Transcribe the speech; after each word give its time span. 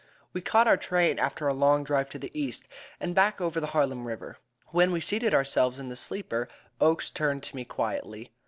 We 0.33 0.41
caught 0.41 0.67
our 0.67 0.77
train 0.77 1.19
after 1.19 1.47
a 1.47 1.53
long 1.53 1.83
drive 1.83 2.09
to 2.09 2.17
the 2.17 2.31
east, 2.33 2.67
and 2.99 3.13
back 3.13 3.39
over 3.39 3.59
the 3.59 3.67
Harlem 3.67 4.07
River. 4.07 4.39
When 4.69 4.91
we 4.91 4.99
seated 4.99 5.35
ourselves 5.35 5.77
in 5.77 5.89
the 5.89 5.95
sleeper, 5.95 6.47
Oakes 6.79 7.11
turned 7.11 7.43
to 7.43 7.55
me 7.55 7.65
quietly. 7.65 8.31